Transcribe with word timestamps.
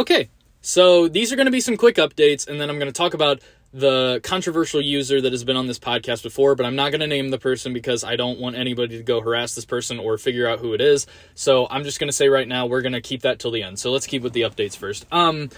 Okay, 0.00 0.30
so 0.62 1.08
these 1.08 1.30
are 1.30 1.36
going 1.36 1.44
to 1.44 1.52
be 1.52 1.60
some 1.60 1.76
quick 1.76 1.96
updates, 1.96 2.48
and 2.48 2.58
then 2.58 2.70
I'm 2.70 2.78
going 2.78 2.90
to 2.90 2.96
talk 2.96 3.12
about 3.12 3.42
the 3.74 4.18
controversial 4.22 4.80
user 4.80 5.20
that 5.20 5.30
has 5.30 5.44
been 5.44 5.58
on 5.58 5.66
this 5.66 5.78
podcast 5.78 6.22
before, 6.22 6.54
but 6.54 6.64
I'm 6.64 6.74
not 6.74 6.90
going 6.90 7.02
to 7.02 7.06
name 7.06 7.28
the 7.28 7.36
person 7.36 7.74
because 7.74 8.02
I 8.02 8.16
don't 8.16 8.40
want 8.40 8.56
anybody 8.56 8.96
to 8.96 9.02
go 9.02 9.20
harass 9.20 9.54
this 9.54 9.66
person 9.66 9.98
or 9.98 10.16
figure 10.16 10.48
out 10.48 10.60
who 10.60 10.72
it 10.72 10.80
is. 10.80 11.06
So 11.34 11.66
I'm 11.68 11.84
just 11.84 12.00
going 12.00 12.08
to 12.08 12.14
say 12.14 12.30
right 12.30 12.48
now 12.48 12.64
we're 12.64 12.80
going 12.80 12.94
to 12.94 13.02
keep 13.02 13.20
that 13.20 13.40
till 13.40 13.50
the 13.50 13.62
end. 13.62 13.78
So 13.78 13.92
let's 13.92 14.06
keep 14.06 14.22
with 14.22 14.32
the 14.32 14.40
updates 14.40 14.74
first. 14.74 15.06
Um 15.12 15.50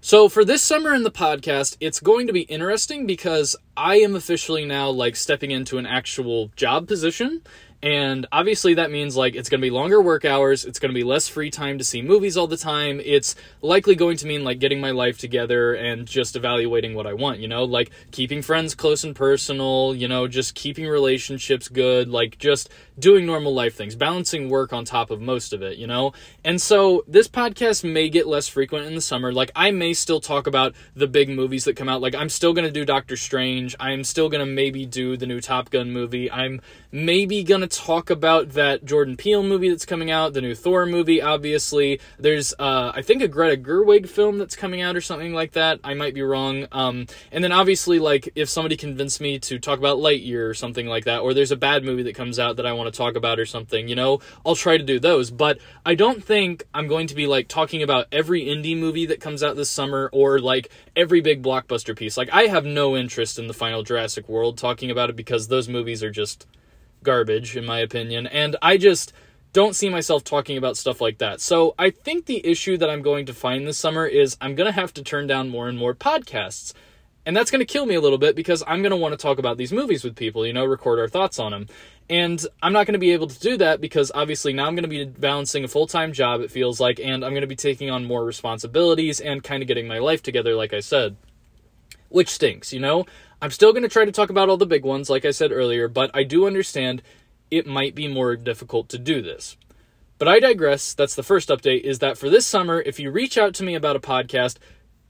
so 0.00 0.28
for 0.28 0.44
this 0.44 0.62
summer 0.62 0.94
in 0.94 1.02
the 1.02 1.10
podcast, 1.10 1.76
it's 1.80 1.98
going 1.98 2.28
to 2.28 2.32
be 2.32 2.42
interesting 2.42 3.04
because 3.04 3.56
I 3.76 3.96
am 3.96 4.14
officially 4.14 4.64
now 4.64 4.90
like 4.90 5.16
stepping 5.16 5.50
into 5.50 5.76
an 5.76 5.86
actual 5.86 6.52
job 6.54 6.86
position 6.86 7.42
and 7.80 8.26
obviously, 8.32 8.74
that 8.74 8.90
means 8.90 9.16
like 9.16 9.36
it's 9.36 9.48
going 9.48 9.60
to 9.60 9.64
be 9.64 9.70
longer 9.70 10.02
work 10.02 10.24
hours. 10.24 10.64
It's 10.64 10.80
going 10.80 10.90
to 10.90 10.98
be 10.98 11.04
less 11.04 11.28
free 11.28 11.50
time 11.50 11.78
to 11.78 11.84
see 11.84 12.02
movies 12.02 12.36
all 12.36 12.48
the 12.48 12.56
time. 12.56 13.00
It's 13.04 13.36
likely 13.62 13.94
going 13.94 14.16
to 14.16 14.26
mean 14.26 14.42
like 14.42 14.58
getting 14.58 14.80
my 14.80 14.90
life 14.90 15.18
together 15.18 15.74
and 15.74 16.04
just 16.04 16.34
evaluating 16.34 16.94
what 16.94 17.06
I 17.06 17.12
want, 17.12 17.38
you 17.38 17.46
know, 17.46 17.62
like 17.62 17.90
keeping 18.10 18.42
friends 18.42 18.74
close 18.74 19.04
and 19.04 19.14
personal, 19.14 19.94
you 19.94 20.08
know, 20.08 20.26
just 20.26 20.56
keeping 20.56 20.88
relationships 20.88 21.68
good, 21.68 22.08
like 22.08 22.38
just 22.38 22.68
doing 22.98 23.26
normal 23.26 23.54
life 23.54 23.74
things, 23.74 23.94
balancing 23.94 24.48
work 24.48 24.72
on 24.72 24.84
top 24.84 25.10
of 25.10 25.20
most 25.20 25.52
of 25.52 25.62
it, 25.62 25.78
you 25.78 25.86
know? 25.86 26.12
And 26.44 26.60
so 26.60 27.04
this 27.06 27.28
podcast 27.28 27.84
may 27.84 28.08
get 28.08 28.26
less 28.26 28.48
frequent 28.48 28.86
in 28.86 28.94
the 28.94 29.00
summer. 29.00 29.32
Like 29.32 29.50
I 29.54 29.70
may 29.70 29.94
still 29.94 30.20
talk 30.20 30.46
about 30.46 30.74
the 30.94 31.06
big 31.06 31.28
movies 31.28 31.64
that 31.64 31.76
come 31.76 31.88
out. 31.88 32.00
Like 32.00 32.14
I'm 32.14 32.28
still 32.28 32.52
going 32.52 32.66
to 32.66 32.72
do 32.72 32.84
Doctor 32.84 33.16
Strange. 33.16 33.76
I'm 33.78 34.04
still 34.04 34.28
going 34.28 34.44
to 34.44 34.52
maybe 34.52 34.86
do 34.86 35.16
the 35.16 35.26
new 35.26 35.40
Top 35.40 35.70
Gun 35.70 35.90
movie. 35.92 36.30
I'm 36.30 36.60
maybe 36.90 37.42
going 37.44 37.60
to 37.60 37.66
talk 37.66 38.10
about 38.10 38.50
that 38.50 38.84
Jordan 38.84 39.16
Peele 39.16 39.42
movie 39.42 39.68
that's 39.68 39.84
coming 39.84 40.10
out, 40.10 40.32
the 40.32 40.40
new 40.40 40.54
Thor 40.54 40.86
movie, 40.86 41.20
obviously. 41.20 42.00
There's, 42.18 42.54
uh, 42.58 42.92
I 42.94 43.02
think, 43.02 43.22
a 43.22 43.28
Greta 43.28 43.60
Gerwig 43.60 44.08
film 44.08 44.38
that's 44.38 44.56
coming 44.56 44.80
out 44.80 44.96
or 44.96 45.00
something 45.00 45.34
like 45.34 45.52
that. 45.52 45.80
I 45.84 45.94
might 45.94 46.14
be 46.14 46.22
wrong. 46.22 46.66
Um, 46.72 47.06
and 47.30 47.44
then 47.44 47.52
obviously, 47.52 47.98
like, 47.98 48.30
if 48.34 48.48
somebody 48.48 48.76
convinced 48.76 49.20
me 49.20 49.38
to 49.40 49.58
talk 49.58 49.78
about 49.78 49.98
Lightyear 49.98 50.48
or 50.48 50.54
something 50.54 50.86
like 50.86 51.04
that, 51.04 51.20
or 51.20 51.34
there's 51.34 51.52
a 51.52 51.56
bad 51.56 51.84
movie 51.84 52.04
that 52.04 52.14
comes 52.14 52.38
out 52.38 52.56
that 52.56 52.66
I 52.66 52.72
want 52.72 52.87
to 52.90 52.96
talk 52.96 53.16
about 53.16 53.38
or 53.38 53.46
something, 53.46 53.88
you 53.88 53.94
know, 53.94 54.20
I'll 54.44 54.56
try 54.56 54.76
to 54.76 54.84
do 54.84 54.98
those. 54.98 55.30
But 55.30 55.58
I 55.84 55.94
don't 55.94 56.22
think 56.22 56.64
I'm 56.74 56.88
going 56.88 57.06
to 57.08 57.14
be, 57.14 57.26
like, 57.26 57.48
talking 57.48 57.82
about 57.82 58.06
every 58.10 58.44
indie 58.44 58.78
movie 58.78 59.06
that 59.06 59.20
comes 59.20 59.42
out 59.42 59.56
this 59.56 59.70
summer 59.70 60.10
or, 60.12 60.38
like, 60.38 60.70
every 60.96 61.20
big 61.20 61.42
blockbuster 61.42 61.96
piece. 61.96 62.16
Like, 62.16 62.30
I 62.32 62.44
have 62.44 62.64
no 62.64 62.96
interest 62.96 63.38
in 63.38 63.46
the 63.46 63.54
final 63.54 63.82
Jurassic 63.82 64.28
World 64.28 64.58
talking 64.58 64.90
about 64.90 65.10
it 65.10 65.16
because 65.16 65.48
those 65.48 65.68
movies 65.68 66.02
are 66.02 66.10
just 66.10 66.46
garbage, 67.02 67.56
in 67.56 67.64
my 67.64 67.78
opinion. 67.78 68.26
And 68.26 68.56
I 68.60 68.76
just 68.76 69.12
don't 69.52 69.74
see 69.74 69.88
myself 69.88 70.24
talking 70.24 70.56
about 70.56 70.76
stuff 70.76 71.00
like 71.00 71.18
that. 71.18 71.40
So 71.40 71.74
I 71.78 71.90
think 71.90 72.26
the 72.26 72.46
issue 72.46 72.76
that 72.76 72.90
I'm 72.90 73.02
going 73.02 73.26
to 73.26 73.34
find 73.34 73.66
this 73.66 73.78
summer 73.78 74.06
is 74.06 74.36
I'm 74.40 74.54
going 74.54 74.66
to 74.66 74.78
have 74.78 74.92
to 74.94 75.02
turn 75.02 75.26
down 75.26 75.48
more 75.48 75.68
and 75.68 75.78
more 75.78 75.94
podcasts. 75.94 76.72
And 77.24 77.36
that's 77.36 77.50
going 77.50 77.60
to 77.60 77.66
kill 77.66 77.84
me 77.84 77.94
a 77.94 78.00
little 78.00 78.18
bit 78.18 78.36
because 78.36 78.62
I'm 78.66 78.80
going 78.80 78.90
to 78.90 78.96
want 78.96 79.12
to 79.12 79.18
talk 79.18 79.38
about 79.38 79.58
these 79.58 79.72
movies 79.72 80.02
with 80.02 80.16
people, 80.16 80.46
you 80.46 80.52
know, 80.52 80.64
record 80.64 80.98
our 80.98 81.08
thoughts 81.08 81.38
on 81.38 81.52
them. 81.52 81.66
And 82.10 82.44
I'm 82.62 82.72
not 82.72 82.86
going 82.86 82.94
to 82.94 82.98
be 82.98 83.12
able 83.12 83.26
to 83.26 83.38
do 83.38 83.58
that 83.58 83.80
because 83.80 84.10
obviously 84.14 84.54
now 84.54 84.66
I'm 84.66 84.74
going 84.74 84.88
to 84.88 84.88
be 84.88 85.04
balancing 85.04 85.64
a 85.64 85.68
full 85.68 85.86
time 85.86 86.12
job, 86.12 86.40
it 86.40 86.50
feels 86.50 86.80
like, 86.80 86.98
and 86.98 87.24
I'm 87.24 87.32
going 87.32 87.42
to 87.42 87.46
be 87.46 87.56
taking 87.56 87.90
on 87.90 88.04
more 88.04 88.24
responsibilities 88.24 89.20
and 89.20 89.44
kind 89.44 89.62
of 89.62 89.68
getting 89.68 89.86
my 89.86 89.98
life 89.98 90.22
together, 90.22 90.54
like 90.54 90.72
I 90.72 90.80
said. 90.80 91.16
Which 92.08 92.30
stinks, 92.30 92.72
you 92.72 92.80
know? 92.80 93.04
I'm 93.42 93.50
still 93.50 93.72
going 93.72 93.82
to 93.82 93.88
try 93.88 94.04
to 94.04 94.12
talk 94.12 94.30
about 94.30 94.48
all 94.48 94.56
the 94.56 94.66
big 94.66 94.84
ones, 94.84 95.10
like 95.10 95.24
I 95.24 95.30
said 95.30 95.52
earlier, 95.52 95.86
but 95.86 96.10
I 96.14 96.24
do 96.24 96.46
understand 96.46 97.02
it 97.50 97.66
might 97.66 97.94
be 97.94 98.08
more 98.08 98.36
difficult 98.36 98.88
to 98.88 98.98
do 98.98 99.20
this. 99.20 99.56
But 100.16 100.28
I 100.28 100.40
digress. 100.40 100.94
That's 100.94 101.14
the 101.14 101.22
first 101.22 101.48
update 101.48 101.82
is 101.82 102.00
that 102.00 102.18
for 102.18 102.28
this 102.28 102.46
summer, 102.46 102.80
if 102.80 102.98
you 102.98 103.10
reach 103.10 103.38
out 103.38 103.54
to 103.54 103.62
me 103.62 103.74
about 103.74 103.96
a 103.96 104.00
podcast, 104.00 104.56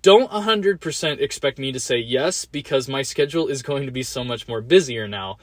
don't 0.02 0.30
100% 0.30 1.20
expect 1.20 1.58
me 1.58 1.72
to 1.72 1.80
say 1.80 1.98
yes 1.98 2.44
because 2.44 2.88
my 2.88 3.02
schedule 3.02 3.48
is 3.48 3.62
going 3.62 3.86
to 3.86 3.92
be 3.92 4.02
so 4.02 4.22
much 4.22 4.46
more 4.46 4.60
busier 4.60 5.08
now. 5.08 5.38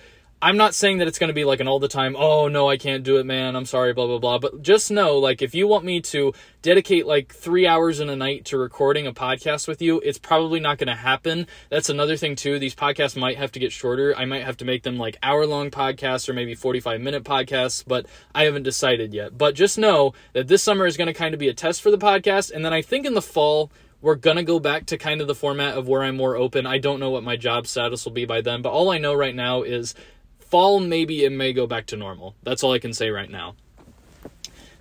I'm 0.46 0.58
not 0.58 0.76
saying 0.76 1.00
that 1.00 1.08
it's 1.08 1.18
going 1.18 1.30
to 1.30 1.34
be 1.34 1.44
like 1.44 1.60
an 1.60 1.68
all 1.68 1.80
the 1.80 1.88
time, 1.88 2.16
oh 2.16 2.48
no, 2.48 2.70
I 2.70 2.78
can't 2.78 3.04
do 3.04 3.18
it, 3.18 3.26
man. 3.26 3.56
I'm 3.56 3.66
sorry, 3.66 3.94
blah, 3.94 4.06
blah, 4.06 4.20
blah. 4.20 4.38
But 4.38 4.62
just 4.62 4.92
know, 4.92 5.18
like, 5.18 5.42
if 5.42 5.56
you 5.56 5.68
want 5.68 5.86
me 5.86 6.02
to 6.02 6.36
dedicate 6.62 7.08
like 7.08 7.34
three 7.34 7.66
hours 7.66 8.00
in 8.00 8.10
a 8.10 8.16
night 8.16 8.46
to 8.46 8.60
recording 8.60 9.08
a 9.08 9.12
podcast 9.12 9.68
with 9.68 9.82
you, 9.82 10.00
it's 10.02 10.20
probably 10.20 10.60
not 10.60 10.78
going 10.78 10.90
to 10.90 10.94
happen. 10.94 11.48
That's 11.72 11.90
another 11.90 12.16
thing, 12.16 12.36
too. 12.36 12.60
These 12.60 12.76
podcasts 12.76 13.20
might 13.20 13.38
have 13.38 13.54
to 13.54 13.60
get 13.60 13.72
shorter. 13.72 14.14
I 14.16 14.26
might 14.26 14.44
have 14.44 14.58
to 14.58 14.66
make 14.66 14.84
them 14.84 15.00
like 15.00 15.18
hour 15.24 15.48
long 15.48 15.72
podcasts 15.72 16.30
or 16.30 16.34
maybe 16.34 16.54
45 16.54 17.02
minute 17.02 17.24
podcasts, 17.24 17.84
but 17.88 18.06
I 18.36 18.44
haven't 18.44 18.62
decided 18.62 19.16
yet. 19.16 19.36
But 19.36 19.56
just 19.56 19.80
know 19.80 20.14
that 20.34 20.48
this 20.48 20.62
summer 20.62 20.86
is 20.86 20.96
going 20.96 21.08
to 21.08 21.14
kind 21.16 21.34
of 21.34 21.40
be 21.40 21.50
a 21.50 21.56
test 21.56 21.82
for 21.82 21.90
the 21.90 21.98
podcast. 21.98 22.52
And 22.52 22.64
then 22.64 22.72
I 22.72 22.84
think 22.84 23.08
in 23.08 23.16
the 23.16 23.22
fall, 23.24 23.72
we're 24.00 24.14
going 24.14 24.38
to 24.38 24.44
go 24.44 24.60
back 24.60 24.86
to 24.86 24.98
kind 25.00 25.22
of 25.22 25.28
the 25.28 25.34
format 25.34 25.76
of 25.76 25.88
where 25.88 26.04
I'm 26.04 26.18
more 26.18 26.36
open. 26.36 26.68
I 26.68 26.78
don't 26.78 27.00
know 27.00 27.10
what 27.10 27.24
my 27.24 27.36
job 27.36 27.66
status 27.66 28.06
will 28.06 28.12
be 28.12 28.26
by 28.26 28.42
then, 28.42 28.62
but 28.62 28.70
all 28.70 28.92
I 28.92 29.00
know 29.00 29.16
right 29.16 29.34
now 29.34 29.64
is 29.64 29.96
fall, 30.50 30.80
maybe 30.80 31.24
it 31.24 31.32
may 31.32 31.54
go 31.54 31.68
back 31.68 31.86
to 31.88 31.98
normal. 31.98 32.36
That's 32.44 32.64
all 32.64 32.74
I 32.74 32.80
can 32.80 32.94
say 32.94 33.10
right 33.10 33.30
now. 33.30 33.56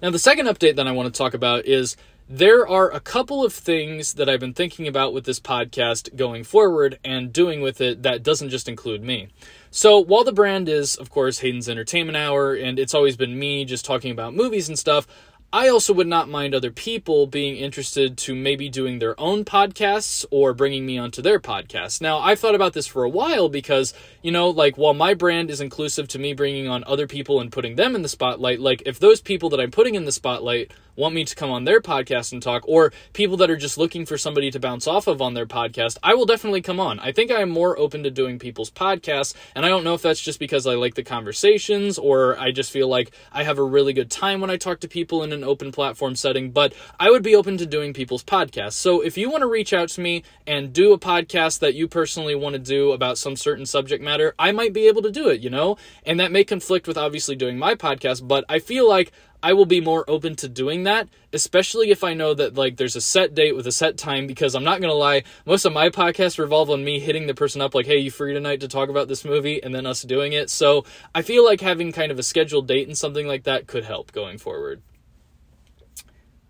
Now, 0.02 0.10
the 0.10 0.18
second 0.18 0.46
update 0.46 0.76
that 0.76 0.86
I 0.86 0.92
want 0.92 1.12
to 1.12 1.16
talk 1.16 1.34
about 1.34 1.66
is 1.66 1.96
there 2.28 2.66
are 2.66 2.90
a 2.90 3.00
couple 3.00 3.44
of 3.44 3.52
things 3.52 4.14
that 4.14 4.28
I've 4.28 4.40
been 4.40 4.54
thinking 4.54 4.88
about 4.88 5.12
with 5.12 5.24
this 5.24 5.38
podcast 5.38 6.16
going 6.16 6.42
forward 6.42 6.98
and 7.04 7.32
doing 7.32 7.60
with 7.60 7.80
it 7.80 8.02
that 8.02 8.22
doesn't 8.22 8.48
just 8.48 8.68
include 8.68 9.02
me. 9.02 9.28
So, 9.70 9.98
while 9.98 10.24
the 10.24 10.32
brand 10.32 10.68
is, 10.68 10.96
of 10.96 11.10
course, 11.10 11.40
Hayden's 11.40 11.68
Entertainment 11.68 12.16
Hour, 12.16 12.54
and 12.54 12.78
it's 12.78 12.94
always 12.94 13.16
been 13.16 13.38
me 13.38 13.64
just 13.64 13.84
talking 13.84 14.10
about 14.10 14.34
movies 14.34 14.68
and 14.68 14.78
stuff, 14.78 15.06
I 15.54 15.68
also 15.68 15.92
would 15.92 16.08
not 16.08 16.28
mind 16.28 16.52
other 16.52 16.72
people 16.72 17.28
being 17.28 17.56
interested 17.56 18.18
to 18.18 18.34
maybe 18.34 18.68
doing 18.68 18.98
their 18.98 19.14
own 19.20 19.44
podcasts 19.44 20.26
or 20.32 20.52
bringing 20.52 20.84
me 20.84 20.98
onto 20.98 21.22
their 21.22 21.38
podcasts. 21.38 22.00
Now, 22.00 22.18
I've 22.18 22.40
thought 22.40 22.56
about 22.56 22.72
this 22.72 22.88
for 22.88 23.04
a 23.04 23.08
while 23.08 23.48
because, 23.48 23.94
you 24.20 24.32
know, 24.32 24.50
like 24.50 24.76
while 24.76 24.94
my 24.94 25.14
brand 25.14 25.50
is 25.50 25.60
inclusive 25.60 26.08
to 26.08 26.18
me 26.18 26.34
bringing 26.34 26.66
on 26.66 26.82
other 26.88 27.06
people 27.06 27.38
and 27.38 27.52
putting 27.52 27.76
them 27.76 27.94
in 27.94 28.02
the 28.02 28.08
spotlight, 28.08 28.58
like 28.58 28.82
if 28.84 28.98
those 28.98 29.20
people 29.20 29.48
that 29.50 29.60
I'm 29.60 29.70
putting 29.70 29.94
in 29.94 30.06
the 30.06 30.10
spotlight 30.10 30.72
want 30.96 31.14
me 31.14 31.24
to 31.24 31.34
come 31.34 31.50
on 31.50 31.64
their 31.64 31.80
podcast 31.80 32.32
and 32.32 32.42
talk, 32.42 32.62
or 32.66 32.92
people 33.12 33.36
that 33.38 33.50
are 33.50 33.56
just 33.56 33.78
looking 33.78 34.06
for 34.06 34.16
somebody 34.18 34.50
to 34.50 34.60
bounce 34.60 34.86
off 34.86 35.06
of 35.06 35.20
on 35.20 35.34
their 35.34 35.46
podcast, 35.46 35.98
I 36.02 36.14
will 36.14 36.26
definitely 36.26 36.62
come 36.62 36.80
on. 36.80 37.00
I 37.00 37.12
think 37.12 37.30
I 37.30 37.40
am 37.40 37.50
more 37.50 37.78
open 37.78 38.02
to 38.04 38.10
doing 38.10 38.38
people's 38.38 38.70
podcasts, 38.70 39.34
and 39.54 39.64
I 39.64 39.68
don't 39.68 39.84
know 39.84 39.94
if 39.94 40.02
that's 40.02 40.20
just 40.20 40.38
because 40.38 40.66
I 40.66 40.74
like 40.74 40.94
the 40.94 41.02
conversations 41.02 41.98
or 41.98 42.38
I 42.38 42.52
just 42.52 42.70
feel 42.70 42.88
like 42.88 43.10
I 43.32 43.42
have 43.42 43.58
a 43.58 43.64
really 43.64 43.92
good 43.92 44.10
time 44.10 44.40
when 44.40 44.50
I 44.50 44.56
talk 44.56 44.80
to 44.80 44.88
people 44.88 45.22
in 45.22 45.32
an 45.32 45.43
open 45.44 45.72
platform 45.72 46.16
setting, 46.16 46.50
but 46.50 46.74
I 46.98 47.10
would 47.10 47.22
be 47.22 47.34
open 47.34 47.56
to 47.58 47.66
doing 47.66 47.92
people's 47.92 48.24
podcasts. 48.24 48.74
So 48.74 49.00
if 49.00 49.16
you 49.16 49.30
want 49.30 49.42
to 49.42 49.46
reach 49.46 49.72
out 49.72 49.88
to 49.90 50.00
me 50.00 50.24
and 50.46 50.72
do 50.72 50.92
a 50.92 50.98
podcast 50.98 51.60
that 51.60 51.74
you 51.74 51.88
personally 51.88 52.34
want 52.34 52.54
to 52.54 52.58
do 52.58 52.92
about 52.92 53.18
some 53.18 53.36
certain 53.36 53.66
subject 53.66 54.02
matter, 54.02 54.34
I 54.38 54.52
might 54.52 54.72
be 54.72 54.88
able 54.88 55.02
to 55.02 55.10
do 55.10 55.28
it, 55.28 55.40
you 55.40 55.50
know? 55.50 55.76
And 56.04 56.18
that 56.20 56.32
may 56.32 56.44
conflict 56.44 56.88
with 56.88 56.98
obviously 56.98 57.36
doing 57.36 57.58
my 57.58 57.74
podcast, 57.74 58.26
but 58.26 58.44
I 58.48 58.58
feel 58.58 58.88
like 58.88 59.12
I 59.44 59.52
will 59.52 59.66
be 59.66 59.82
more 59.82 60.08
open 60.08 60.36
to 60.36 60.48
doing 60.48 60.84
that, 60.84 61.06
especially 61.34 61.90
if 61.90 62.02
I 62.02 62.14
know 62.14 62.32
that 62.32 62.54
like 62.54 62.78
there's 62.78 62.96
a 62.96 63.00
set 63.02 63.34
date 63.34 63.54
with 63.54 63.66
a 63.66 63.72
set 63.72 63.98
time 63.98 64.26
because 64.26 64.54
I'm 64.54 64.64
not 64.64 64.80
going 64.80 64.90
to 64.90 64.96
lie, 64.96 65.24
most 65.44 65.66
of 65.66 65.72
my 65.74 65.90
podcasts 65.90 66.38
revolve 66.38 66.70
on 66.70 66.82
me 66.82 66.98
hitting 66.98 67.26
the 67.26 67.34
person 67.34 67.60
up 67.60 67.74
like, 67.74 67.84
"Hey, 67.84 67.98
you 67.98 68.10
free 68.10 68.32
tonight 68.32 68.60
to 68.60 68.68
talk 68.68 68.88
about 68.88 69.06
this 69.06 69.22
movie?" 69.22 69.62
and 69.62 69.74
then 69.74 69.84
us 69.84 70.00
doing 70.00 70.32
it. 70.32 70.48
So, 70.48 70.86
I 71.14 71.20
feel 71.20 71.44
like 71.44 71.60
having 71.60 71.92
kind 71.92 72.10
of 72.10 72.18
a 72.18 72.22
scheduled 72.22 72.66
date 72.66 72.88
and 72.88 72.96
something 72.96 73.26
like 73.26 73.42
that 73.44 73.66
could 73.66 73.84
help 73.84 74.12
going 74.12 74.38
forward. 74.38 74.80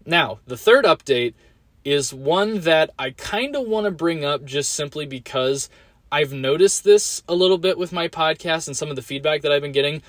Now, 0.06 0.40
the 0.46 0.56
third 0.56 0.84
update 0.84 1.34
is 1.84 2.14
one 2.14 2.60
that 2.60 2.90
I 2.98 3.10
kind 3.10 3.56
of 3.56 3.66
want 3.66 3.84
to 3.84 3.90
bring 3.90 4.24
up 4.24 4.44
just 4.44 4.72
simply 4.72 5.06
because 5.06 5.68
I've 6.10 6.32
noticed 6.32 6.84
this 6.84 7.22
a 7.28 7.34
little 7.34 7.58
bit 7.58 7.76
with 7.78 7.92
my 7.92 8.08
podcast 8.08 8.66
and 8.66 8.76
some 8.76 8.88
of 8.90 8.96
the 8.96 9.02
feedback 9.02 9.42
that 9.42 9.52
I've 9.52 9.62
been 9.62 9.72
getting. 9.72 10.02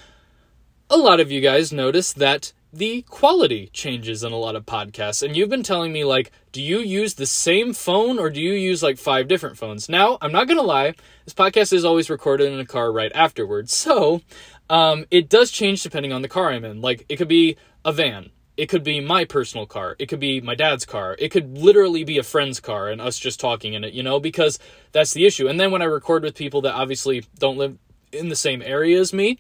A 0.90 0.98
lot 0.98 1.20
of 1.20 1.32
you 1.32 1.42
guys 1.42 1.74
notice 1.74 2.14
that 2.14 2.54
the 2.72 3.02
quality 3.04 3.70
changes 3.72 4.24
in 4.24 4.34
a 4.34 4.38
lot 4.38 4.56
of 4.56 4.66
podcasts. 4.66 5.24
And 5.24 5.36
you've 5.36 5.50
been 5.50 5.64
telling 5.64 5.94
me, 5.94 6.04
like, 6.04 6.32
do 6.52 6.62
you 6.62 6.80
use 6.80 7.14
the 7.14 7.26
same 7.26 7.74
phone 7.74 8.20
or 8.20 8.30
do 8.30 8.42
you 8.42 8.54
use 8.54 8.84
like 8.84 8.98
five 8.98 9.28
different 9.28 9.58
phones? 9.58 9.88
Now, 9.88 10.18
I'm 10.22 10.32
not 10.32 10.48
going 10.48 10.60
to 10.60 10.64
lie, 10.64 10.94
this 11.24 11.34
podcast 11.34 11.72
is 11.72 11.86
always 11.86 12.10
recorded 12.10 12.52
in 12.52 12.60
a 12.60 12.66
car 12.66 12.92
right 12.92 13.12
afterwards. 13.16 13.74
So, 13.86 14.22
um, 14.68 15.06
it 15.12 15.30
does 15.30 15.52
change 15.52 15.84
depending 15.84 16.12
on 16.12 16.24
the 16.24 16.28
car 16.28 16.52
I'm 16.52 16.66
in. 16.66 16.82
Like, 16.82 17.06
it 17.08 17.18
could 17.18 17.28
be 17.28 17.56
a 17.86 17.94
van. 17.94 18.32
It 18.58 18.68
could 18.68 18.84
be 18.84 19.02
my 19.02 19.26
personal 19.26 19.66
car. 19.66 19.96
It 20.00 20.08
could 20.08 20.20
be 20.20 20.40
my 20.40 20.56
dad's 20.56 20.86
car. 20.86 21.16
It 21.20 21.30
could 21.30 21.58
literally 21.58 22.04
be 22.04 22.18
a 22.18 22.24
friend's 22.24 22.60
car 22.60 22.90
and 22.90 23.02
us 23.02 23.20
just 23.20 23.40
talking 23.40 23.74
in 23.74 23.84
it, 23.84 23.94
you 23.94 24.02
know, 24.02 24.20
because 24.20 24.60
that's 24.94 25.14
the 25.14 25.26
issue. 25.26 25.48
And 25.48 25.60
then 25.60 25.72
when 25.72 25.82
I 25.82 25.86
record 25.86 26.24
with 26.24 26.36
people 26.36 26.62
that 26.62 26.74
obviously 26.74 27.26
don't 27.38 27.58
live 27.58 27.78
in 28.14 28.30
the 28.30 28.36
same 28.36 28.62
area 28.62 29.00
as 29.00 29.12
me, 29.12 29.40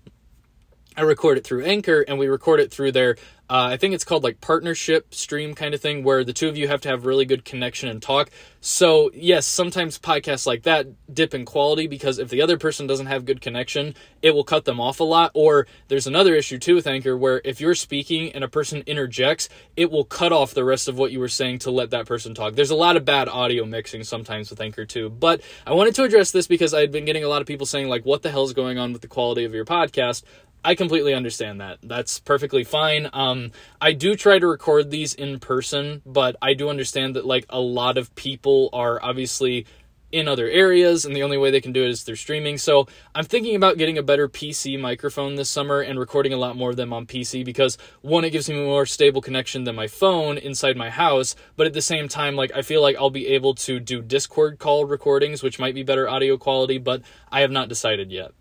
I 0.97 1.01
record 1.01 1.37
it 1.37 1.43
through 1.43 1.65
Anchor 1.65 2.01
and 2.07 2.17
we 2.17 2.27
record 2.27 2.59
it 2.59 2.71
through 2.71 2.91
their 2.93 3.15
uh, 3.47 3.69
I 3.71 3.77
think 3.77 3.93
it's 3.93 4.03
called 4.03 4.23
like 4.23 4.41
partnership 4.41 5.13
stream 5.13 5.53
kind 5.53 5.75
of 5.75 5.81
thing 5.81 6.03
where 6.03 6.23
the 6.23 6.33
two 6.33 6.49
of 6.49 6.57
you 6.57 6.67
have 6.67 6.81
to 6.81 6.89
have 6.89 7.05
really 7.05 7.25
good 7.25 7.45
connection 7.45 7.89
and 7.89 8.01
talk. 8.01 8.31
So, 8.59 9.11
yes, 9.13 9.45
sometimes 9.45 9.99
podcasts 9.99 10.47
like 10.47 10.63
that 10.63 10.87
dip 11.13 11.35
in 11.35 11.45
quality 11.45 11.85
because 11.85 12.17
if 12.17 12.29
the 12.29 12.41
other 12.41 12.57
person 12.57 12.87
doesn't 12.87 13.05
have 13.05 13.23
good 13.23 13.41
connection, 13.41 13.93
it 14.23 14.31
will 14.31 14.43
cut 14.43 14.65
them 14.65 14.79
off 14.79 14.99
a 14.99 15.03
lot. 15.03 15.29
Or 15.35 15.67
there's 15.89 16.07
another 16.07 16.33
issue 16.33 16.57
too 16.57 16.73
with 16.73 16.87
Anchor 16.87 17.15
where 17.15 17.39
if 17.45 17.61
you're 17.61 17.75
speaking 17.75 18.31
and 18.31 18.43
a 18.43 18.47
person 18.47 18.81
interjects, 18.87 19.47
it 19.77 19.91
will 19.91 20.05
cut 20.05 20.31
off 20.31 20.55
the 20.55 20.65
rest 20.65 20.87
of 20.87 20.97
what 20.97 21.11
you 21.11 21.19
were 21.19 21.27
saying 21.27 21.59
to 21.59 21.71
let 21.71 21.91
that 21.91 22.07
person 22.07 22.33
talk. 22.33 22.55
There's 22.55 22.71
a 22.71 22.75
lot 22.75 22.97
of 22.97 23.05
bad 23.05 23.29
audio 23.29 23.63
mixing 23.63 24.03
sometimes 24.03 24.49
with 24.49 24.59
Anchor 24.59 24.85
too. 24.85 25.11
But 25.11 25.41
I 25.67 25.73
wanted 25.73 25.93
to 25.95 26.03
address 26.03 26.31
this 26.31 26.47
because 26.47 26.73
I 26.73 26.81
had 26.81 26.91
been 26.91 27.05
getting 27.05 27.23
a 27.23 27.29
lot 27.29 27.41
of 27.41 27.47
people 27.47 27.67
saying, 27.67 27.89
like, 27.89 28.05
what 28.05 28.23
the 28.23 28.31
hell 28.31 28.43
is 28.43 28.53
going 28.53 28.79
on 28.79 28.91
with 28.91 29.03
the 29.03 29.07
quality 29.07 29.45
of 29.45 29.53
your 29.53 29.65
podcast? 29.65 30.23
I 30.65 30.73
completely 30.73 31.13
understand 31.13 31.61
that. 31.61 31.77
That's 31.83 32.19
perfectly 32.19 32.63
fine. 32.63 33.07
Um, 33.13 33.51
I 33.79 33.93
do 33.93 34.15
try 34.15 34.39
to 34.39 34.47
record 34.47 34.89
these 34.89 35.13
in 35.13 35.39
person, 35.39 36.01
but 36.07 36.35
I 36.41 36.55
do 36.55 36.69
understand 36.69 37.15
that 37.15 37.25
like 37.25 37.45
a 37.49 37.59
lot 37.59 37.99
of 37.99 38.15
people 38.15 38.71
are 38.73 38.99
obviously 39.01 39.67
in 40.11 40.27
other 40.27 40.49
areas 40.49 41.05
and 41.05 41.15
the 41.15 41.21
only 41.21 41.37
way 41.37 41.51
they 41.51 41.61
can 41.61 41.71
do 41.71 41.83
it 41.83 41.89
is 41.89 42.01
through 42.01 42.15
streaming. 42.15 42.57
So 42.57 42.87
I'm 43.13 43.25
thinking 43.25 43.55
about 43.55 43.77
getting 43.77 43.99
a 43.99 44.03
better 44.03 44.27
PC 44.27 44.79
microphone 44.79 45.35
this 45.35 45.51
summer 45.51 45.81
and 45.81 45.99
recording 45.99 46.33
a 46.33 46.37
lot 46.37 46.57
more 46.57 46.71
of 46.71 46.77
them 46.77 46.93
on 46.93 47.05
PC 47.05 47.45
because 47.45 47.77
one, 48.01 48.25
it 48.25 48.31
gives 48.31 48.49
me 48.49 48.59
a 48.59 48.65
more 48.65 48.87
stable 48.87 49.21
connection 49.21 49.65
than 49.65 49.75
my 49.75 49.87
phone 49.87 50.39
inside 50.39 50.77
my 50.77 50.89
house, 50.89 51.35
but 51.57 51.67
at 51.67 51.73
the 51.73 51.81
same 51.81 52.07
time, 52.07 52.35
like 52.35 52.51
I 52.55 52.63
feel 52.63 52.81
like 52.81 52.95
I'll 52.95 53.11
be 53.11 53.27
able 53.27 53.53
to 53.55 53.79
do 53.79 54.01
Discord 54.01 54.57
call 54.57 54.85
recordings, 54.85 55.43
which 55.43 55.59
might 55.59 55.75
be 55.75 55.83
better 55.83 56.09
audio 56.09 56.37
quality, 56.37 56.79
but 56.79 57.03
I 57.31 57.41
have 57.41 57.51
not 57.51 57.69
decided 57.69 58.11
yet. 58.11 58.31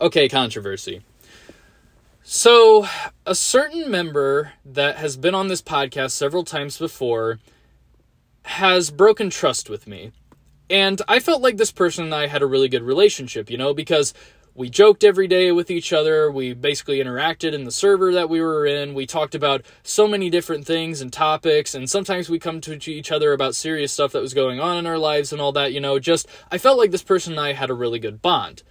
Okay, 0.00 0.30
controversy. 0.30 1.02
So, 2.22 2.86
a 3.26 3.34
certain 3.34 3.90
member 3.90 4.52
that 4.64 4.96
has 4.96 5.18
been 5.18 5.34
on 5.34 5.48
this 5.48 5.60
podcast 5.60 6.12
several 6.12 6.42
times 6.42 6.78
before 6.78 7.38
has 8.44 8.90
broken 8.90 9.28
trust 9.28 9.68
with 9.68 9.86
me. 9.86 10.12
And 10.70 11.02
I 11.06 11.18
felt 11.18 11.42
like 11.42 11.58
this 11.58 11.70
person 11.70 12.04
and 12.04 12.14
I 12.14 12.28
had 12.28 12.40
a 12.40 12.46
really 12.46 12.70
good 12.70 12.82
relationship, 12.82 13.50
you 13.50 13.58
know, 13.58 13.74
because 13.74 14.14
we 14.54 14.70
joked 14.70 15.04
every 15.04 15.28
day 15.28 15.52
with 15.52 15.70
each 15.70 15.92
other. 15.92 16.30
We 16.30 16.54
basically 16.54 16.98
interacted 16.98 17.52
in 17.52 17.64
the 17.64 17.70
server 17.70 18.10
that 18.14 18.30
we 18.30 18.40
were 18.40 18.64
in. 18.64 18.94
We 18.94 19.04
talked 19.04 19.34
about 19.34 19.66
so 19.82 20.08
many 20.08 20.30
different 20.30 20.66
things 20.66 21.02
and 21.02 21.12
topics. 21.12 21.74
And 21.74 21.90
sometimes 21.90 22.30
we 22.30 22.38
come 22.38 22.62
to 22.62 22.90
each 22.90 23.12
other 23.12 23.34
about 23.34 23.54
serious 23.54 23.92
stuff 23.92 24.12
that 24.12 24.22
was 24.22 24.32
going 24.32 24.60
on 24.60 24.78
in 24.78 24.86
our 24.86 24.98
lives 24.98 25.30
and 25.30 25.42
all 25.42 25.52
that, 25.52 25.74
you 25.74 25.80
know. 25.80 25.98
Just, 25.98 26.26
I 26.50 26.56
felt 26.56 26.78
like 26.78 26.90
this 26.90 27.02
person 27.02 27.34
and 27.34 27.40
I 27.40 27.52
had 27.52 27.68
a 27.68 27.74
really 27.74 27.98
good 27.98 28.22
bond 28.22 28.62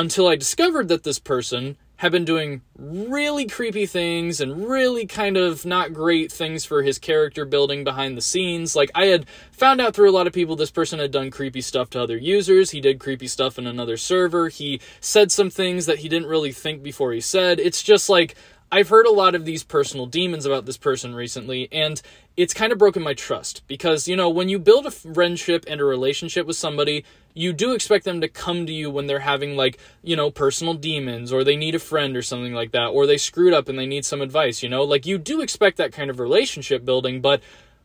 until 0.00 0.28
I 0.28 0.36
discovered 0.36 0.88
that 0.88 1.02
this 1.02 1.18
person 1.18 1.76
had 1.96 2.10
been 2.10 2.24
doing 2.24 2.62
really 2.78 3.44
creepy 3.46 3.84
things 3.84 4.40
and 4.40 4.66
really 4.66 5.04
kind 5.04 5.36
of 5.36 5.66
not 5.66 5.92
great 5.92 6.32
things 6.32 6.64
for 6.64 6.82
his 6.82 6.98
character 6.98 7.44
building 7.44 7.84
behind 7.84 8.16
the 8.16 8.22
scenes. 8.22 8.74
Like, 8.74 8.90
I 8.94 9.06
had 9.06 9.26
found 9.52 9.78
out 9.78 9.94
through 9.94 10.08
a 10.08 10.16
lot 10.16 10.26
of 10.26 10.32
people 10.32 10.56
this 10.56 10.70
person 10.70 10.98
had 10.98 11.10
done 11.10 11.30
creepy 11.30 11.60
stuff 11.60 11.90
to 11.90 12.00
other 12.00 12.16
users. 12.16 12.70
He 12.70 12.80
did 12.80 12.98
creepy 12.98 13.26
stuff 13.26 13.58
in 13.58 13.66
another 13.66 13.98
server. 13.98 14.48
He 14.48 14.80
said 15.02 15.30
some 15.30 15.50
things 15.50 15.84
that 15.84 15.98
he 15.98 16.08
didn't 16.08 16.30
really 16.30 16.52
think 16.52 16.82
before 16.82 17.12
he 17.12 17.20
said. 17.20 17.60
It's 17.60 17.82
just 17.82 18.08
like, 18.08 18.34
I've 18.72 18.88
heard 18.88 19.06
a 19.06 19.12
lot 19.12 19.34
of 19.34 19.44
these 19.44 19.64
personal 19.64 20.06
demons 20.06 20.46
about 20.46 20.64
this 20.64 20.78
person 20.78 21.14
recently, 21.14 21.68
and 21.70 22.00
it's 22.36 22.54
kind 22.54 22.72
of 22.72 22.78
broken 22.78 23.02
my 23.02 23.12
trust 23.12 23.62
because, 23.66 24.08
you 24.08 24.16
know, 24.16 24.30
when 24.30 24.48
you 24.48 24.58
build 24.58 24.86
a 24.86 24.90
friendship 24.90 25.66
and 25.68 25.82
a 25.82 25.84
relationship 25.84 26.46
with 26.46 26.56
somebody, 26.56 27.04
you 27.34 27.52
do 27.52 27.72
expect 27.72 28.04
them 28.04 28.20
to 28.20 28.28
come 28.28 28.66
to 28.66 28.72
you 28.72 28.90
when 28.90 29.06
they're 29.06 29.20
having, 29.20 29.56
like, 29.56 29.78
you 30.02 30.16
know, 30.16 30.30
personal 30.30 30.74
demons 30.74 31.32
or 31.32 31.44
they 31.44 31.56
need 31.56 31.74
a 31.74 31.78
friend 31.78 32.16
or 32.16 32.22
something 32.22 32.52
like 32.52 32.72
that, 32.72 32.88
or 32.88 33.06
they 33.06 33.18
screwed 33.18 33.54
up 33.54 33.68
and 33.68 33.78
they 33.78 33.86
need 33.86 34.04
some 34.04 34.20
advice, 34.20 34.62
you 34.62 34.68
know? 34.68 34.82
Like, 34.82 35.06
you 35.06 35.18
do 35.18 35.40
expect 35.40 35.76
that 35.76 35.92
kind 35.92 36.10
of 36.10 36.18
relationship 36.18 36.84
building, 36.84 37.20
but 37.20 37.40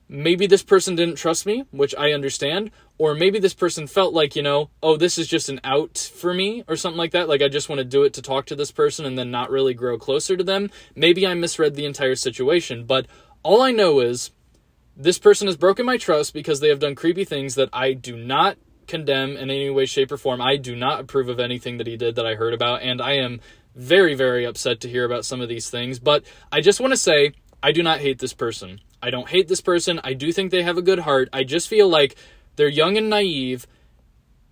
maybe 0.08 0.48
this 0.48 0.64
person 0.64 0.96
didn't 0.96 1.16
trust 1.16 1.46
me, 1.46 1.66
which 1.72 1.96
I 1.98 2.12
understand, 2.12 2.72
or 2.98 3.14
maybe 3.16 3.40
this 3.40 3.54
person 3.54 3.88
felt 3.88 4.14
like, 4.14 4.36
you 4.36 4.42
know, 4.42 4.70
oh, 4.82 4.98
this 4.98 5.18
is 5.18 5.28
just 5.28 5.50
an 5.50 5.60
out 5.64 5.98
for 5.98 6.34
me 6.34 6.64
or 6.68 6.76
something 6.76 6.98
like 6.98 7.12
that. 7.12 7.28
Like, 7.28 7.42
I 7.42 7.48
just 7.48 7.70
want 7.70 7.80
to 7.80 7.86
do 7.86 8.04
it 8.04 8.14
to 8.14 8.22
talk 8.22 8.46
to 8.48 8.56
this 8.56 8.72
person 8.72 9.06
and 9.06 9.18
then 9.18 9.32
not 9.32 9.50
really 9.50 9.74
grow 9.74 9.98
closer 9.98 10.38
to 10.38 10.44
them. 10.44 10.70
Maybe 10.96 11.26
I 11.26 11.34
misread 11.34 11.76
the 11.76 11.86
entire 11.86 12.16
situation, 12.16 12.86
but 12.86 13.08
all 13.44 13.62
I 13.62 13.72
know 13.72 14.00
is 14.00 14.32
this 14.98 15.20
person 15.20 15.48
has 15.48 15.58
broken 15.58 15.86
my 15.86 15.98
trust 15.98 16.34
because 16.34 16.60
they 16.60 16.70
have 16.70 16.80
done 16.80 16.96
creepy 16.96 17.26
things 17.26 17.56
that 17.56 17.70
I 17.74 17.94
do 17.94 18.16
not 18.16 18.58
condemn 18.88 19.38
in 19.38 19.50
any 19.50 19.70
way, 19.70 19.86
shape, 19.86 20.12
or 20.12 20.18
form. 20.18 20.42
I 20.42 20.58
do 20.58 20.76
not 20.76 21.00
approve 21.00 21.30
of 21.30 21.40
anything 21.40 21.78
that 21.78 21.88
he 21.88 21.98
did 21.98 22.16
that 22.16 22.26
I 22.26 22.36
heard 22.36 22.54
about, 22.54 22.82
and 22.82 23.02
I 23.02 23.14
am 23.14 23.42
very, 23.76 24.16
very 24.16 24.46
upset 24.46 24.80
to 24.82 24.90
hear 24.90 25.06
about 25.06 25.26
some 25.26 25.42
of 25.42 25.50
these 25.50 25.70
things. 25.70 26.00
But 26.00 26.24
I 26.52 26.62
just 26.62 26.80
want 26.80 26.92
to 26.94 26.98
say, 26.98 27.34
I 27.62 27.72
do 27.72 27.84
not 27.84 28.00
hate 28.00 28.20
this 28.20 28.34
person. 28.34 28.80
I 29.02 29.10
don't 29.10 29.30
hate 29.30 29.48
this 29.48 29.62
person. 29.62 30.00
I 30.04 30.14
do 30.14 30.32
think 30.32 30.52
they 30.52 30.64
have 30.64 30.78
a 30.78 30.82
good 30.82 31.00
heart. 31.00 31.30
I 31.34 31.44
just 31.44 31.68
feel 31.68 31.90
like 31.90 32.16
they're 32.56 32.68
young 32.68 32.98
and 32.98 33.10
naive 33.10 33.68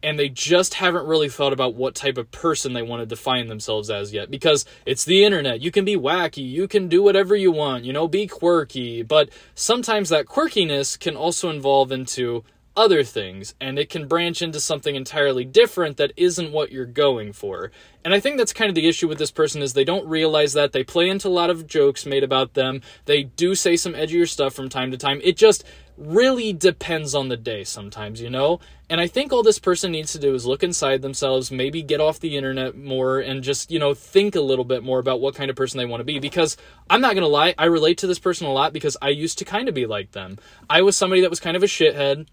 and 0.03 0.19
they 0.19 0.27
just 0.27 0.75
haven't 0.75 1.07
really 1.07 1.29
thought 1.29 1.53
about 1.53 1.75
what 1.75 1.95
type 1.95 2.17
of 2.17 2.29
person 2.29 2.73
they 2.73 2.81
want 2.81 3.01
to 3.01 3.05
define 3.05 3.47
themselves 3.47 3.89
as 3.89 4.11
yet 4.11 4.29
because 4.29 4.65
it's 4.85 5.05
the 5.05 5.23
internet. 5.23 5.61
You 5.61 5.71
can 5.71 5.85
be 5.85 5.95
wacky, 5.95 6.47
you 6.47 6.67
can 6.67 6.89
do 6.89 7.01
whatever 7.01 7.35
you 7.35 7.51
want, 7.51 7.85
you 7.85 7.93
know, 7.93 8.07
be 8.09 8.27
quirky, 8.27 9.01
but 9.01 9.29
sometimes 9.55 10.09
that 10.09 10.25
quirkiness 10.25 10.99
can 10.99 11.15
also 11.15 11.49
involve 11.49 11.91
into 11.91 12.43
other 12.75 13.03
things 13.03 13.53
and 13.61 13.77
it 13.77 13.89
can 13.89 14.07
branch 14.07 14.41
into 14.41 14.59
something 14.59 14.95
entirely 14.95 15.45
different 15.45 15.97
that 15.97 16.11
isn't 16.17 16.51
what 16.51 16.71
you're 16.71 16.85
going 16.85 17.31
for. 17.31 17.71
And 18.03 18.13
I 18.13 18.19
think 18.19 18.37
that's 18.37 18.53
kind 18.53 18.69
of 18.69 18.75
the 18.75 18.87
issue 18.87 19.07
with 19.07 19.19
this 19.19 19.31
person 19.31 19.61
is 19.61 19.73
they 19.73 19.83
don't 19.83 20.07
realize 20.07 20.53
that 20.53 20.71
they 20.71 20.83
play 20.83 21.09
into 21.09 21.27
a 21.27 21.29
lot 21.29 21.49
of 21.49 21.67
jokes 21.67 22.05
made 22.05 22.23
about 22.23 22.53
them. 22.53 22.81
They 23.05 23.23
do 23.23 23.55
say 23.55 23.75
some 23.75 23.93
edgier 23.93 24.27
stuff 24.27 24.53
from 24.53 24.69
time 24.69 24.91
to 24.91 24.97
time. 24.97 25.21
It 25.23 25.37
just 25.37 25.63
really 25.97 26.51
depends 26.51 27.13
on 27.13 27.29
the 27.29 27.37
day 27.37 27.63
sometimes, 27.63 28.19
you 28.19 28.29
know? 28.29 28.59
And 28.89 28.99
I 28.99 29.07
think 29.07 29.31
all 29.31 29.43
this 29.43 29.59
person 29.59 29.91
needs 29.91 30.11
to 30.13 30.19
do 30.19 30.33
is 30.33 30.45
look 30.45 30.63
inside 30.63 31.01
themselves, 31.01 31.51
maybe 31.51 31.81
get 31.81 32.01
off 32.01 32.19
the 32.19 32.35
internet 32.35 32.75
more 32.75 33.19
and 33.19 33.43
just, 33.43 33.71
you 33.71 33.79
know, 33.79 33.93
think 33.93 34.35
a 34.35 34.41
little 34.41 34.65
bit 34.65 34.83
more 34.83 34.99
about 34.99 35.21
what 35.21 35.35
kind 35.35 35.49
of 35.49 35.55
person 35.55 35.77
they 35.77 35.85
want 35.85 36.01
to 36.01 36.05
be. 36.05 36.19
Because 36.19 36.57
I'm 36.89 37.01
not 37.01 37.13
going 37.13 37.23
to 37.23 37.27
lie, 37.27 37.53
I 37.57 37.65
relate 37.65 37.99
to 37.99 38.07
this 38.07 38.19
person 38.19 38.47
a 38.47 38.51
lot 38.51 38.73
because 38.73 38.97
I 39.01 39.09
used 39.09 39.37
to 39.39 39.45
kind 39.45 39.69
of 39.69 39.75
be 39.75 39.85
like 39.85 40.11
them. 40.11 40.37
I 40.69 40.81
was 40.81 40.97
somebody 40.97 41.21
that 41.21 41.29
was 41.29 41.39
kind 41.39 41.55
of 41.55 41.63
a 41.63 41.67
shithead. 41.67 42.27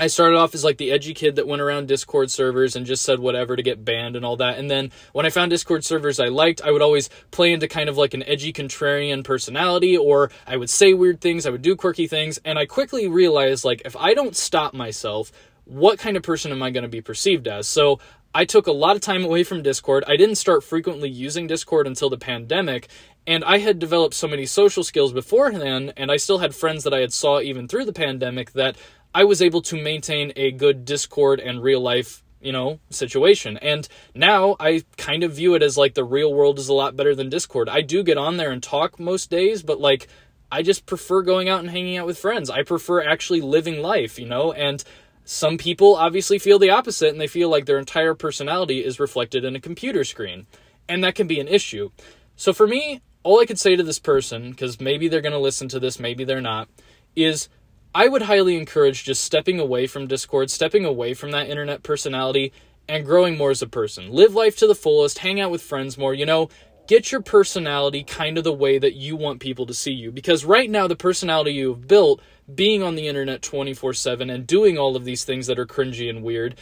I 0.00 0.06
started 0.06 0.38
off 0.38 0.54
as 0.54 0.64
like 0.64 0.78
the 0.78 0.92
edgy 0.92 1.12
kid 1.12 1.36
that 1.36 1.46
went 1.46 1.60
around 1.60 1.88
Discord 1.88 2.30
servers 2.30 2.74
and 2.74 2.86
just 2.86 3.02
said 3.02 3.18
whatever 3.18 3.54
to 3.54 3.62
get 3.62 3.84
banned 3.84 4.16
and 4.16 4.24
all 4.24 4.36
that. 4.38 4.58
And 4.58 4.70
then 4.70 4.92
when 5.12 5.26
I 5.26 5.30
found 5.30 5.50
Discord 5.50 5.84
servers 5.84 6.18
I 6.18 6.28
liked, 6.28 6.62
I 6.62 6.70
would 6.70 6.80
always 6.80 7.10
play 7.30 7.52
into 7.52 7.68
kind 7.68 7.88
of 7.90 7.98
like 7.98 8.14
an 8.14 8.22
edgy 8.22 8.50
contrarian 8.50 9.22
personality 9.24 9.98
or 9.98 10.30
I 10.46 10.56
would 10.56 10.70
say 10.70 10.94
weird 10.94 11.20
things, 11.20 11.44
I 11.44 11.50
would 11.50 11.60
do 11.60 11.76
quirky 11.76 12.06
things, 12.06 12.38
and 12.46 12.58
I 12.58 12.64
quickly 12.64 13.08
realized 13.08 13.64
like 13.64 13.82
if 13.84 13.94
I 13.96 14.14
don't 14.14 14.34
stop 14.34 14.72
myself, 14.72 15.32
what 15.64 15.98
kind 15.98 16.16
of 16.16 16.22
person 16.22 16.50
am 16.50 16.62
I 16.62 16.70
going 16.70 16.82
to 16.82 16.88
be 16.88 17.02
perceived 17.02 17.46
as? 17.46 17.68
So 17.68 18.00
I 18.32 18.44
took 18.44 18.68
a 18.68 18.72
lot 18.72 18.94
of 18.94 19.02
time 19.02 19.24
away 19.24 19.42
from 19.42 19.62
Discord. 19.62 20.04
I 20.06 20.16
didn't 20.16 20.36
start 20.36 20.62
frequently 20.62 21.10
using 21.10 21.48
Discord 21.48 21.88
until 21.88 22.08
the 22.08 22.16
pandemic, 22.16 22.88
and 23.26 23.44
I 23.44 23.58
had 23.58 23.80
developed 23.80 24.14
so 24.14 24.28
many 24.28 24.46
social 24.46 24.84
skills 24.84 25.12
beforehand, 25.12 25.92
and 25.96 26.12
I 26.12 26.16
still 26.16 26.38
had 26.38 26.54
friends 26.54 26.84
that 26.84 26.94
I 26.94 27.00
had 27.00 27.12
saw 27.12 27.40
even 27.40 27.66
through 27.66 27.86
the 27.86 27.92
pandemic 27.92 28.52
that 28.52 28.76
I 29.14 29.24
was 29.24 29.42
able 29.42 29.62
to 29.62 29.82
maintain 29.82 30.32
a 30.36 30.52
good 30.52 30.84
Discord 30.84 31.40
and 31.40 31.62
real 31.62 31.80
life, 31.80 32.22
you 32.40 32.52
know, 32.52 32.78
situation. 32.90 33.56
And 33.58 33.88
now 34.14 34.56
I 34.60 34.84
kind 34.96 35.24
of 35.24 35.32
view 35.32 35.54
it 35.54 35.62
as 35.62 35.76
like 35.76 35.94
the 35.94 36.04
real 36.04 36.32
world 36.32 36.58
is 36.58 36.68
a 36.68 36.74
lot 36.74 36.96
better 36.96 37.14
than 37.14 37.28
Discord. 37.28 37.68
I 37.68 37.80
do 37.80 38.02
get 38.02 38.18
on 38.18 38.36
there 38.36 38.50
and 38.50 38.62
talk 38.62 39.00
most 39.00 39.30
days, 39.30 39.62
but 39.62 39.80
like 39.80 40.08
I 40.52 40.62
just 40.62 40.86
prefer 40.86 41.22
going 41.22 41.48
out 41.48 41.60
and 41.60 41.70
hanging 41.70 41.96
out 41.96 42.06
with 42.06 42.18
friends. 42.18 42.50
I 42.50 42.62
prefer 42.62 43.02
actually 43.02 43.40
living 43.40 43.82
life, 43.82 44.18
you 44.18 44.26
know, 44.26 44.52
and 44.52 44.82
some 45.24 45.58
people 45.58 45.94
obviously 45.94 46.38
feel 46.38 46.58
the 46.58 46.70
opposite 46.70 47.10
and 47.10 47.20
they 47.20 47.28
feel 47.28 47.48
like 47.48 47.66
their 47.66 47.78
entire 47.78 48.14
personality 48.14 48.84
is 48.84 48.98
reflected 48.98 49.44
in 49.44 49.54
a 49.54 49.60
computer 49.60 50.02
screen. 50.02 50.46
And 50.88 51.04
that 51.04 51.14
can 51.14 51.28
be 51.28 51.38
an 51.38 51.46
issue. 51.46 51.90
So 52.34 52.52
for 52.52 52.66
me, 52.66 53.00
all 53.22 53.40
I 53.40 53.46
could 53.46 53.58
say 53.58 53.76
to 53.76 53.82
this 53.82 53.98
person, 53.98 54.50
because 54.50 54.80
maybe 54.80 55.08
they're 55.08 55.20
going 55.20 55.32
to 55.32 55.38
listen 55.38 55.68
to 55.68 55.78
this, 55.78 56.00
maybe 56.00 56.24
they're 56.24 56.40
not, 56.40 56.68
is 57.14 57.48
I 57.94 58.08
would 58.08 58.22
highly 58.22 58.56
encourage 58.56 59.04
just 59.04 59.24
stepping 59.24 59.58
away 59.58 59.86
from 59.86 60.06
Discord, 60.06 60.50
stepping 60.50 60.84
away 60.84 61.14
from 61.14 61.32
that 61.32 61.48
internet 61.48 61.82
personality, 61.82 62.52
and 62.88 63.04
growing 63.04 63.36
more 63.36 63.50
as 63.50 63.62
a 63.62 63.66
person. 63.66 64.10
Live 64.12 64.34
life 64.34 64.56
to 64.58 64.66
the 64.66 64.74
fullest, 64.74 65.18
hang 65.18 65.40
out 65.40 65.50
with 65.50 65.62
friends 65.62 65.98
more, 65.98 66.14
you 66.14 66.26
know, 66.26 66.48
get 66.86 67.10
your 67.10 67.20
personality 67.20 68.02
kind 68.04 68.38
of 68.38 68.44
the 68.44 68.52
way 68.52 68.78
that 68.78 68.94
you 68.94 69.16
want 69.16 69.40
people 69.40 69.66
to 69.66 69.74
see 69.74 69.92
you. 69.92 70.12
Because 70.12 70.44
right 70.44 70.70
now, 70.70 70.86
the 70.86 70.96
personality 70.96 71.52
you've 71.52 71.86
built, 71.88 72.20
being 72.52 72.82
on 72.82 72.94
the 72.94 73.08
internet 73.08 73.42
24 73.42 73.94
7 73.94 74.30
and 74.30 74.46
doing 74.46 74.78
all 74.78 74.96
of 74.96 75.04
these 75.04 75.24
things 75.24 75.46
that 75.46 75.58
are 75.58 75.66
cringy 75.66 76.08
and 76.08 76.22
weird, 76.22 76.56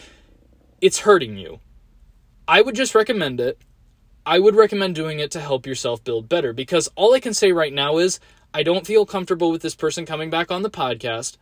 it's 0.80 1.00
hurting 1.00 1.36
you. 1.36 1.60
I 2.46 2.62
would 2.62 2.74
just 2.74 2.94
recommend 2.94 3.40
it. 3.40 3.60
I 4.24 4.38
would 4.38 4.54
recommend 4.54 4.94
doing 4.94 5.20
it 5.20 5.30
to 5.32 5.40
help 5.40 5.66
yourself 5.66 6.04
build 6.04 6.28
better 6.28 6.52
because 6.52 6.88
all 6.94 7.14
I 7.14 7.20
can 7.20 7.32
say 7.32 7.52
right 7.52 7.72
now 7.72 7.96
is 7.96 8.20
I 8.54 8.62
don't 8.62 8.86
feel 8.86 9.04
comfortable 9.04 9.50
with 9.50 9.60
this 9.60 9.74
person 9.74 10.06
coming 10.06 10.30
back 10.30 10.50
on 10.50 10.62
the 10.62 10.70
podcast, 10.70 11.36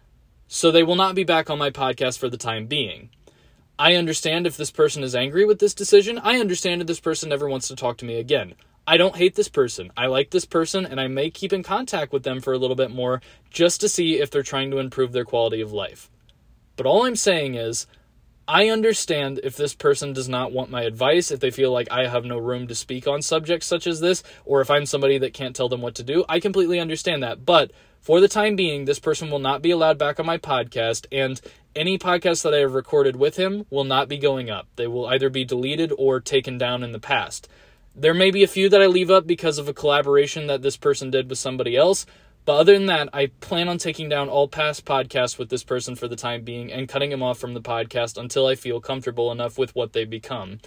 so 0.49 0.71
they 0.71 0.83
will 0.83 0.97
not 0.97 1.15
be 1.15 1.23
back 1.23 1.49
on 1.49 1.59
my 1.59 1.71
podcast 1.71 2.19
for 2.19 2.29
the 2.29 2.37
time 2.37 2.67
being. 2.67 3.11
I 3.79 3.95
understand 3.95 4.47
if 4.47 4.57
this 4.57 4.73
person 4.73 5.05
is 5.05 5.15
angry 5.15 5.45
with 5.45 5.61
this 5.61 5.75
decision. 5.75 6.19
I 6.19 6.41
understand 6.41 6.81
if 6.81 6.89
this 6.89 6.99
person 6.99 7.29
never 7.29 7.49
wants 7.49 7.69
to 7.69 7.77
talk 7.77 7.99
to 7.99 8.05
me 8.05 8.19
again. 8.19 8.55
I 8.89 8.97
don't 8.97 9.17
hate 9.17 9.37
this 9.37 9.49
person. 9.49 9.93
I 9.97 10.07
like 10.07 10.31
this 10.31 10.45
person, 10.45 10.85
and 10.85 11.01
I 11.01 11.07
may 11.07 11.31
keep 11.31 11.53
in 11.53 11.63
contact 11.63 12.13
with 12.13 12.25
them 12.25 12.41
for 12.41 12.53
a 12.53 12.59
little 12.59 12.77
bit 12.77 12.91
more 12.91 13.21
just 13.51 13.81
to 13.83 13.89
see 13.89 14.21
if 14.21 14.31
they're 14.31 14.43
trying 14.43 14.73
to 14.73 14.79
improve 14.79 15.13
their 15.13 15.25
quality 15.25 15.61
of 15.61 15.73
life. 15.73 16.11
But 16.77 16.87
all 16.87 17.07
I'm 17.07 17.17
saying 17.17 17.55
is, 17.55 17.87
I 18.49 18.69
understand 18.69 19.41
if 19.43 19.57
this 19.57 19.75
person 19.75 20.13
does 20.13 20.29
not 20.29 20.53
want 20.53 20.71
my 20.71 20.83
advice, 20.83 21.33
if 21.33 21.41
they 21.41 21.51
feel 21.51 21.73
like 21.73 21.91
I 21.91 22.07
have 22.07 22.25
no 22.25 22.39
room 22.39 22.69
to 22.69 22.77
speak 22.77 23.09
on 23.09 23.21
subjects 23.21 23.67
such 23.67 23.89
as 23.89 23.99
this, 23.99 24.23
or 24.45 24.61
if 24.61 24.71
I'm 24.71 24.87
somebody 24.87 25.19
that 25.19 25.35
can't 25.35 25.57
tell 25.57 25.69
them 25.69 25.83
what 25.83 25.97
to 25.97 26.05
do. 26.05 26.25
I 26.29 26.39
completely 26.39 26.79
understand 26.79 27.25
that. 27.25 27.45
But 27.45 27.73
for 28.01 28.21
the 28.21 28.29
time 28.29 28.55
being, 28.55 28.85
this 28.85 29.01
person 29.01 29.31
will 29.31 29.41
not 29.41 29.63
be 29.63 29.73
allowed 29.73 29.99
back 29.99 30.21
on 30.21 30.27
my 30.27 30.39
podcast, 30.39 31.07
and 31.11 31.41
any 31.75 31.99
podcast 31.99 32.45
that 32.45 32.55
I 32.55 32.59
have 32.59 32.75
recorded 32.75 33.17
with 33.17 33.35
him 33.35 33.67
will 33.69 33.83
not 33.83 34.09
be 34.09 34.17
going 34.17 34.49
up. 34.49 34.69
They 34.77 34.87
will 34.87 35.07
either 35.07 35.29
be 35.29 35.45
deleted 35.45 35.93
or 35.99 36.21
taken 36.21 36.57
down 36.57 36.85
in 36.85 36.93
the 36.93 37.01
past. 37.01 37.49
There 37.97 38.15
may 38.15 38.31
be 38.31 38.45
a 38.45 38.49
few 38.49 38.69
that 38.69 38.81
I 38.81 38.87
leave 38.87 39.11
up 39.11 39.27
because 39.27 39.59
of 39.59 39.69
a 39.69 39.75
collaboration 39.75 40.47
that 40.47 40.63
this 40.63 40.77
person 40.77 41.11
did 41.11 41.29
with 41.29 41.41
somebody 41.41 41.77
else, 41.77 42.07
but 42.47 42.59
other 42.59 42.75
than 42.75 42.87
that, 42.87 43.09
I 43.13 43.27
plan 43.41 43.69
on 43.69 43.77
taking 43.77 44.09
down 44.09 44.29
all 44.29 44.47
past 44.47 44.85
podcasts 44.85 45.37
with 45.37 45.51
this 45.51 45.65
person 45.65 45.97
for 45.97 46.07
the 46.07 46.15
time 46.15 46.43
being 46.43 46.73
and 46.73 46.89
cutting 46.89 47.11
him 47.11 47.23
off 47.23 47.39
from 47.39 47.55
the 47.55 47.61
podcast 47.61 48.17
until 48.17 48.47
I 48.47 48.55
feel 48.55 48.81
comfortable 48.81 49.33
enough 49.33 49.59
with 49.59 49.75
what 49.75 49.93
they 49.93 50.05
become. 50.05 50.61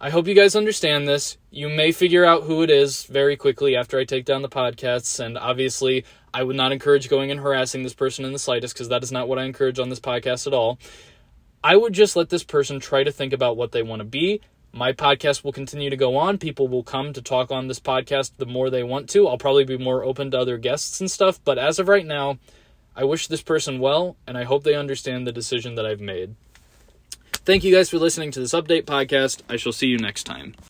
I 0.00 0.10
hope 0.10 0.28
you 0.28 0.34
guys 0.34 0.54
understand 0.54 1.08
this. 1.08 1.36
You 1.50 1.68
may 1.68 1.90
figure 1.90 2.24
out 2.24 2.44
who 2.44 2.62
it 2.62 2.70
is 2.70 3.02
very 3.02 3.36
quickly 3.36 3.74
after 3.76 3.98
I 3.98 4.04
take 4.04 4.24
down 4.24 4.42
the 4.42 4.48
podcasts, 4.48 5.18
and 5.18 5.36
obviously, 5.36 6.04
I 6.32 6.44
would 6.44 6.56
not 6.56 6.72
encourage 6.72 7.10
going 7.10 7.32
and 7.32 7.40
harassing 7.40 7.82
this 7.82 7.92
person 7.92 8.24
in 8.24 8.32
the 8.32 8.38
slightest 8.38 8.72
because 8.72 8.88
that 8.88 9.02
is 9.02 9.10
not 9.10 9.28
what 9.28 9.40
I 9.40 9.44
encourage 9.44 9.80
on 9.80 9.88
this 9.88 10.00
podcast 10.00 10.46
at 10.46 10.54
all. 10.54 10.78
I 11.62 11.76
would 11.76 11.92
just 11.92 12.14
let 12.14 12.30
this 12.30 12.44
person 12.44 12.78
try 12.78 13.02
to 13.02 13.12
think 13.12 13.32
about 13.32 13.56
what 13.56 13.72
they 13.72 13.82
want 13.82 14.00
to 14.00 14.06
be 14.06 14.40
my 14.72 14.92
podcast 14.92 15.42
will 15.42 15.52
continue 15.52 15.90
to 15.90 15.96
go 15.96 16.16
on. 16.16 16.38
People 16.38 16.68
will 16.68 16.82
come 16.82 17.12
to 17.12 17.22
talk 17.22 17.50
on 17.50 17.68
this 17.68 17.80
podcast 17.80 18.32
the 18.36 18.46
more 18.46 18.70
they 18.70 18.82
want 18.82 19.08
to. 19.10 19.26
I'll 19.26 19.38
probably 19.38 19.64
be 19.64 19.78
more 19.78 20.04
open 20.04 20.30
to 20.30 20.38
other 20.38 20.58
guests 20.58 21.00
and 21.00 21.10
stuff. 21.10 21.40
But 21.44 21.58
as 21.58 21.78
of 21.78 21.88
right 21.88 22.06
now, 22.06 22.38
I 22.94 23.04
wish 23.04 23.26
this 23.26 23.42
person 23.42 23.78
well, 23.78 24.16
and 24.26 24.36
I 24.38 24.44
hope 24.44 24.64
they 24.64 24.74
understand 24.74 25.26
the 25.26 25.32
decision 25.32 25.74
that 25.74 25.86
I've 25.86 26.00
made. 26.00 26.34
Thank 27.32 27.64
you 27.64 27.74
guys 27.74 27.90
for 27.90 27.98
listening 27.98 28.30
to 28.32 28.40
this 28.40 28.52
update 28.52 28.84
podcast. 28.84 29.42
I 29.48 29.56
shall 29.56 29.72
see 29.72 29.86
you 29.86 29.98
next 29.98 30.24
time. 30.24 30.54